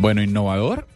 [0.00, 0.86] Bueno, innovador,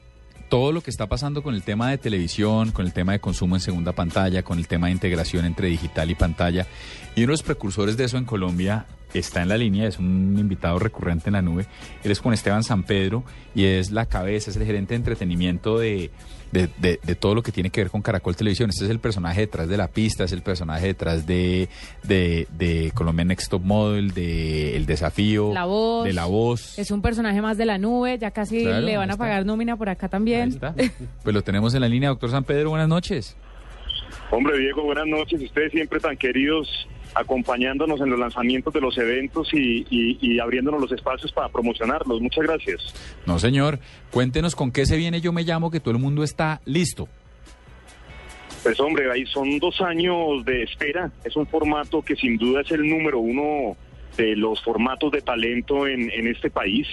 [0.48, 3.54] todo lo que está pasando con el tema de televisión, con el tema de consumo
[3.54, 6.66] en segunda pantalla, con el tema de integración entre digital y pantalla.
[7.14, 10.36] Y uno de los precursores de eso en Colombia está en la línea, es un
[10.38, 11.66] invitado recurrente en la nube.
[12.02, 15.78] Él es con Esteban San Pedro y es la cabeza, es el gerente de entretenimiento
[15.78, 16.10] de,
[16.52, 16.68] de,
[17.02, 18.70] de, todo lo que tiene que ver con Caracol Televisión.
[18.70, 21.68] Este es el personaje detrás de la pista, es el personaje detrás de,
[22.02, 26.78] de, de Colombia Next Top Model, de El Desafío, la voz, de La Voz.
[26.78, 29.88] Es un personaje más de la nube, ya casi le van a pagar nómina por
[29.88, 30.58] acá también.
[31.22, 33.36] pues lo tenemos en la línea, doctor San Pedro, buenas noches.
[34.30, 35.40] Hombre, Diego, buenas noches.
[35.42, 41.32] Ustedes siempre tan queridos acompañándonos en los lanzamientos de los eventos y, abriéndonos los espacios
[41.32, 42.20] para promocionarlos.
[42.20, 42.94] Muchas gracias.
[43.26, 43.78] No, señor.
[44.10, 47.08] Cuéntenos con qué se viene Yo Me Llamo, que todo el mundo está listo.
[48.62, 51.10] Pues hombre, ahí son dos años de espera.
[51.24, 53.76] Es un formato que sin duda es el número uno
[54.16, 56.86] de los formatos de talento en, en este país.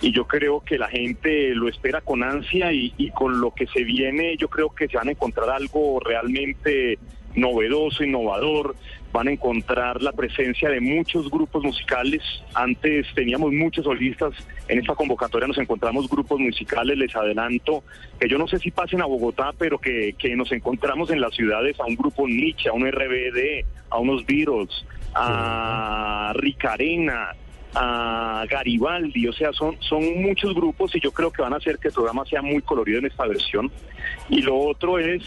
[0.00, 3.66] Y yo creo que la gente lo espera con ansia y, y con lo que
[3.66, 6.98] se viene, yo creo que se van a encontrar algo realmente
[7.40, 8.74] novedoso, innovador,
[9.12, 12.22] van a encontrar la presencia de muchos grupos musicales.
[12.54, 14.34] Antes teníamos muchos solistas,
[14.68, 17.84] en esta convocatoria nos encontramos grupos musicales, les adelanto,
[18.18, 21.34] que yo no sé si pasen a Bogotá, pero que, que nos encontramos en las
[21.34, 27.34] ciudades a un grupo Nietzsche, a un RBD, a unos Beatles, a Ricarena,
[27.74, 31.78] a Garibaldi, o sea, son, son muchos grupos y yo creo que van a hacer
[31.78, 33.70] que el programa sea muy colorido en esta versión.
[34.28, 35.22] Y lo otro es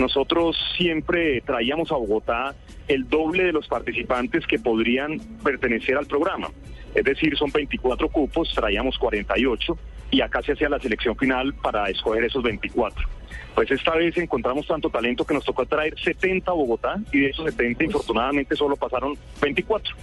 [0.00, 2.54] nosotros siempre traíamos a Bogotá
[2.88, 6.48] el doble de los participantes que podrían pertenecer al programa.
[6.94, 9.78] Es decir, son 24 cupos, traíamos 48
[10.10, 13.08] y acá se hacía la selección final para escoger esos 24.
[13.54, 17.30] Pues esta vez encontramos tanto talento que nos tocó traer 70 a Bogotá y de
[17.30, 19.94] esos 70 infortunadamente solo pasaron 24.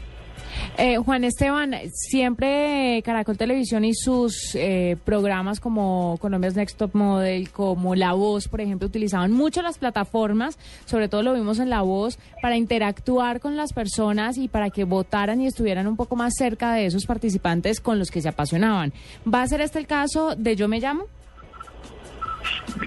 [0.79, 7.49] Eh, Juan Esteban, siempre Caracol Televisión y sus eh, programas como Colombia's Next Top Model,
[7.49, 11.81] como La Voz, por ejemplo, utilizaban mucho las plataformas, sobre todo lo vimos en La
[11.81, 16.35] Voz, para interactuar con las personas y para que votaran y estuvieran un poco más
[16.37, 18.93] cerca de esos participantes con los que se apasionaban.
[19.25, 21.05] ¿Va a ser este el caso de Yo Me Llamo?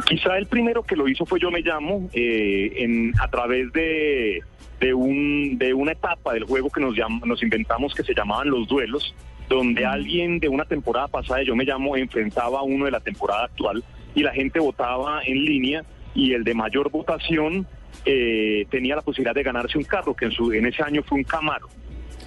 [0.07, 4.43] Quizá el primero que lo hizo fue Yo Me Llamo, eh, en, a través de
[4.81, 8.67] de, un, de una etapa del juego que nos, nos inventamos que se llamaban los
[8.67, 9.15] duelos,
[9.49, 13.45] donde alguien de una temporada pasada, yo me llamo, enfrentaba a uno de la temporada
[13.45, 17.67] actual y la gente votaba en línea y el de mayor votación
[18.05, 21.19] eh, tenía la posibilidad de ganarse un carro, que en, su, en ese año fue
[21.19, 21.69] un Camaro.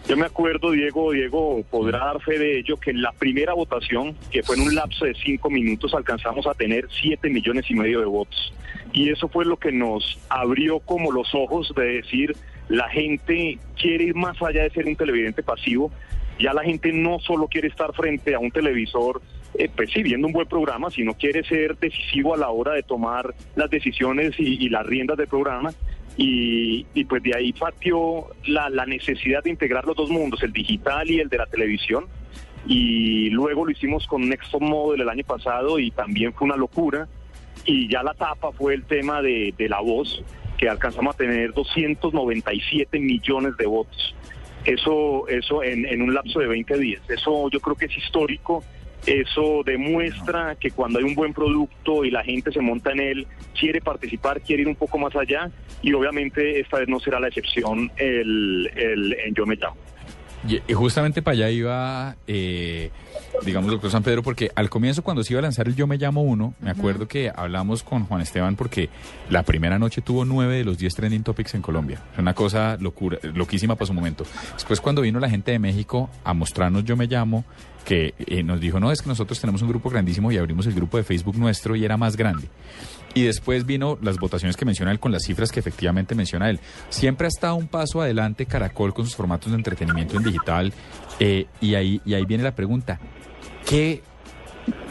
[0.07, 4.15] Yo me acuerdo, Diego, Diego podrá dar fe de ello, que en la primera votación,
[4.31, 8.01] que fue en un lapso de cinco minutos, alcanzamos a tener siete millones y medio
[8.01, 8.53] de votos.
[8.91, 12.35] Y eso fue lo que nos abrió como los ojos de decir,
[12.67, 15.89] la gente quiere ir más allá de ser un televidente pasivo,
[16.39, 19.21] ya la gente no solo quiere estar frente a un televisor,
[19.57, 22.83] eh, pues sí, viendo un buen programa, sino quiere ser decisivo a la hora de
[22.83, 25.71] tomar las decisiones y, las riendas del programa.
[26.15, 31.19] Y, pues de ahí partió la, necesidad de integrar los dos mundos, el digital y
[31.19, 32.05] el de la televisión.
[32.65, 37.07] Y luego lo hicimos con Next Model el año pasado y también fue una locura.
[37.65, 40.23] Y ya la tapa fue el tema de, de la voz,
[40.57, 44.15] que alcanzamos a tener 297 millones de votos.
[44.65, 47.01] Eso, eso en, en un lapso de 20 días.
[47.09, 48.63] Eso yo creo que es histórico
[49.05, 53.27] eso demuestra que cuando hay un buen producto y la gente se monta en él,
[53.57, 57.27] quiere participar, quiere ir un poco más allá y obviamente esta vez no será la
[57.27, 59.82] excepción el, el en Yo Me Llamo.
[60.47, 62.91] Y justamente para allá iba, eh,
[63.45, 65.97] digamos, doctor San Pedro, porque al comienzo cuando se iba a lanzar el Yo Me
[65.97, 68.89] Llamo Uno, me acuerdo que hablamos con Juan Esteban porque
[69.29, 72.01] la primera noche tuvo nueve de los diez trending topics en Colombia.
[72.11, 74.25] Es una cosa locura, loquísima para su momento.
[74.53, 77.45] Después cuando vino la gente de México a mostrarnos Yo Me Llamo,
[77.85, 80.73] que eh, nos dijo, no, es que nosotros tenemos un grupo grandísimo y abrimos el
[80.73, 82.47] grupo de Facebook nuestro y era más grande.
[83.13, 86.59] Y después vino las votaciones que menciona él con las cifras que efectivamente menciona él.
[86.89, 90.73] Siempre ha estado un paso adelante Caracol con sus formatos de entretenimiento en digital.
[91.19, 92.99] Eh, y, ahí, y ahí viene la pregunta,
[93.67, 94.01] ¿qué,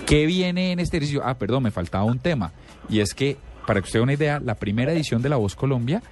[0.06, 1.22] ¿qué viene en este ejercicio?
[1.24, 2.52] Ah, perdón, me faltaba un tema.
[2.88, 3.36] Y es que,
[3.66, 6.02] para que usted tenga una idea, la primera edición de La Voz Colombia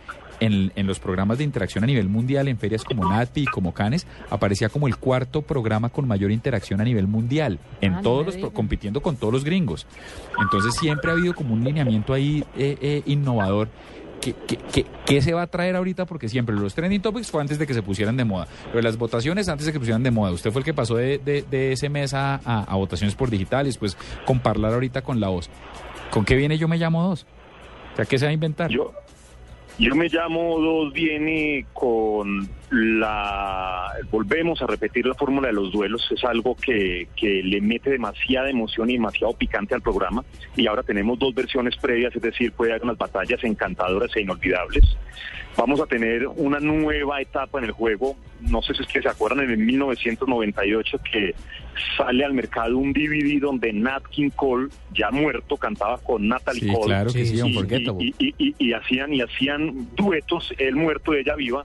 [0.40, 3.72] en, en los programas de interacción a nivel mundial, en ferias como NATPI y como
[3.74, 8.26] Cannes, aparecía como el cuarto programa con mayor interacción a nivel mundial, en Ah, todos
[8.26, 9.86] los, pro- compitiendo con todos los gringos.
[10.40, 13.68] Entonces siempre ha habido como un lineamiento ahí eh, eh, innovador.
[14.20, 16.04] ¿Qué, qué, qué- qué se va a traer ahorita?
[16.04, 18.46] Porque siempre los trending topics fue antes de que se pusieran de moda.
[18.66, 20.30] Lo de las votaciones antes de que se pusieran de moda.
[20.32, 23.30] Usted fue el que pasó de, de- de ese mes a, a- a votaciones por
[23.30, 23.96] digital y después
[24.26, 25.48] con hablar ahorita con la voz.
[26.10, 27.24] ¿Con qué viene Yo Me Llamo Dos?
[27.92, 28.70] O sea, ¿qué se va a inventar?
[28.70, 28.92] Yo,
[29.80, 33.92] yo me llamo Dos viene con la...
[34.10, 36.06] Volvemos a repetir la fórmula de los duelos.
[36.12, 40.22] Es algo que, que le mete demasiada emoción y demasiado picante al programa.
[40.54, 44.84] Y ahora tenemos dos versiones previas, es decir, puede haber unas batallas encantadoras e inolvidables.
[45.56, 48.16] Vamos a tener una nueva etapa en el juego.
[48.40, 51.34] No sé si es que se acuerdan, en el 1998 que
[51.96, 56.72] sale al mercado un DVD donde Nat King Cole, ya muerto, cantaba con Natalie Sí,
[56.72, 57.52] Cole claro que sí, y-
[58.00, 61.64] y, y- y- y hacían y hacían duetos, él muerto, ella viva.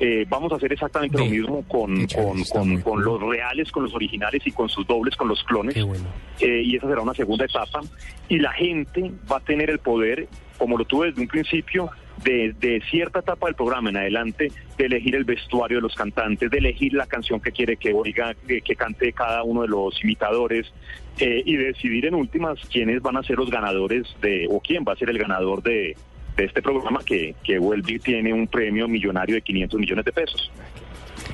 [0.00, 3.94] Eh, vamos a hacer exactamente lo mismo con, con, con- con los reales, con los
[3.94, 5.74] originales y con sus dobles, con los clones.
[5.74, 6.04] Qué bueno.
[6.40, 7.80] Eh, y esa será una segunda etapa.
[8.28, 10.26] Y la gente va a tener el poder,
[10.58, 11.90] como lo tuve desde un principio,
[12.24, 16.50] de, de cierta etapa del programa en adelante, de elegir el vestuario de los cantantes,
[16.50, 20.02] de elegir la canción que quiere que oiga, que, que cante cada uno de los
[20.02, 20.72] imitadores,
[21.18, 24.94] eh, y decidir en últimas quiénes van a ser los ganadores de, o quién va
[24.94, 25.94] a ser el ganador de,
[26.36, 30.12] de este programa que, que vuelve y tiene un premio millonario de 500 millones de
[30.12, 30.50] pesos.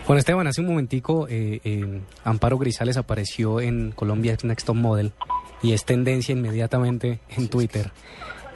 [0.05, 5.13] Juan Esteban, hace un momentico eh, eh, Amparo Grisales apareció en Colombia Next Top Model
[5.63, 7.91] y es tendencia inmediatamente en Twitter.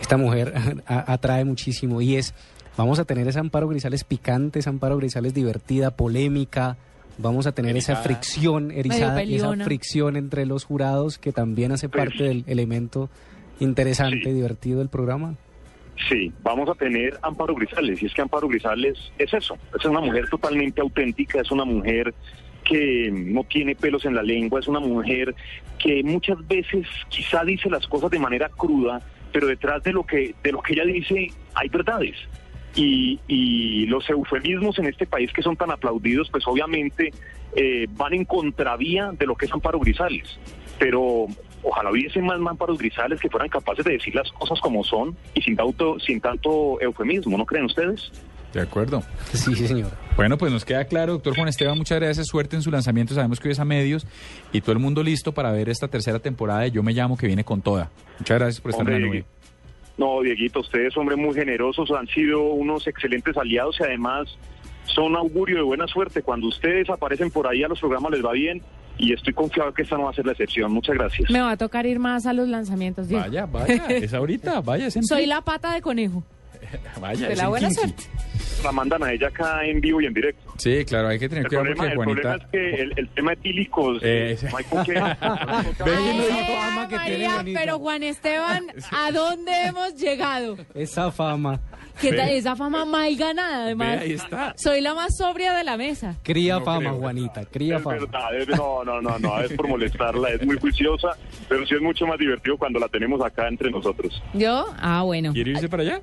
[0.03, 0.53] Esta mujer
[0.87, 2.35] a- atrae muchísimo y es,
[2.77, 6.77] vamos a tener esa Amparo Grisales picante, esa Amparo Grisales divertida, polémica,
[7.19, 11.89] vamos a tener esa fricción erizada, y esa fricción entre los jurados que también hace
[11.89, 13.09] Pues- parte del elemento
[13.61, 14.33] interesante, Sí.
[14.33, 15.35] divertido del programa.
[16.09, 20.01] Sí, vamos a tener Amparo Grisales, y es que Amparo Grisales es eso, es una
[20.01, 22.13] mujer totalmente auténtica, es una mujer
[22.65, 25.35] que no tiene pelos en la lengua, es una mujer
[25.79, 29.03] que muchas veces quizá dice las cosas de manera cruda,
[29.33, 32.17] pero detrás de lo que, de lo que ella dice hay verdades.
[32.75, 37.11] Y, y los eufemismos en este país que son tan aplaudidos, pues obviamente
[37.55, 40.39] eh, van en contravía de lo que es Amparo Grisales.
[40.79, 41.27] Pero
[41.63, 45.43] ojalá hubiese más Amparos Grisales que fueran capaces de decir las cosas como son y
[45.43, 48.11] sin tanto, sin tanto eufemismo, ¿no creen ustedes?
[48.53, 49.03] De acuerdo.
[49.33, 49.91] Sí, sí, señor.
[50.17, 53.41] Bueno, pues nos queda claro, doctor Juan Esteban, muchas gracias, suerte en su lanzamiento, sabemos
[53.41, 54.07] que hoy es a medios
[54.53, 57.27] y todo el mundo listo para ver esta tercera temporada de Yo Me Llamo que
[57.27, 57.91] viene con toda.
[58.19, 59.27] Muchas gracias por estar en la Hombre, nube.
[59.97, 64.29] No, Dieguito, ustedes, hombre, muy generosos, han sido unos excelentes aliados y además
[64.87, 66.23] son augurio de buena suerte.
[66.23, 68.61] Cuando ustedes aparecen por ahí a los programas les va bien
[68.99, 70.73] y estoy confiado que esta no va a ser la excepción.
[70.73, 71.31] Muchas gracias.
[71.31, 73.09] Me va a tocar ir más a los lanzamientos.
[73.09, 73.25] Diego.
[73.25, 76.23] Vaya, vaya, es ahorita, vaya, es Soy la pata de conejo.
[77.01, 77.81] Vaya, de la en buena 15.
[77.81, 78.05] suerte.
[78.63, 80.53] La mandan a ella acá en vivo y en directo.
[80.57, 82.45] Sí, claro, hay que tener El cuidado problema, porque el problema Juanita...
[82.47, 84.99] es que el, el tema etílicos, Eh, no hay con qué.
[85.21, 87.61] Ay, que María, Juanita.
[87.61, 90.57] pero Juan Esteban, ¿a dónde hemos llegado?
[90.75, 91.61] Esa fama.
[92.01, 92.29] ¿Qué tal?
[92.31, 93.99] Esa fama mal ganada, además.
[93.99, 94.55] Ve, ahí está.
[94.57, 96.17] Soy la más sobria de la mesa.
[96.23, 96.95] Cría No fama, creo.
[96.97, 97.97] Juanita, cría Es fama.
[97.99, 101.09] verdad, es- no, no, no, no, es por molestarla, es muy juiciosa,
[101.49, 104.23] pero sí es mucho más divertido cuando la tenemos acá entre nosotros.
[104.35, 104.67] ¿Yo?
[104.81, 105.33] Ah, bueno.
[105.33, 106.01] ¿Quiere irse para allá?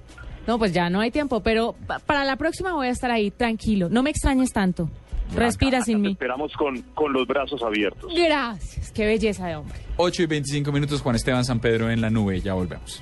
[0.47, 3.29] No, pues ya no hay tiempo, pero pa- para la próxima voy a estar ahí,
[3.31, 3.87] tranquilo.
[3.89, 4.89] No me extrañes tanto.
[5.35, 6.11] Respira sin Te mí.
[6.13, 8.11] esperamos con, con los brazos abiertos.
[8.15, 8.91] Gracias.
[8.91, 9.77] Qué belleza de hombre.
[9.97, 12.99] 8 y 25 minutos, Juan Esteban San Pedro en la nube, ya volvemos.